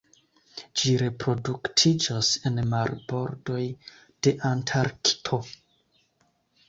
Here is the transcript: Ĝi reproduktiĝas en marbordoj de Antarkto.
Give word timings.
Ĝi 0.79 0.93
reproduktiĝas 1.01 2.31
en 2.51 2.57
marbordoj 2.71 3.61
de 4.29 4.35
Antarkto. 4.53 5.43